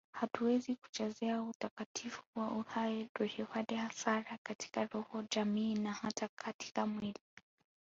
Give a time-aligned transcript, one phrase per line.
[0.11, 7.19] Hatuwezi kuchezea utakatifu wa uhai tusipate hasara katika roho jamii na hata katika mwili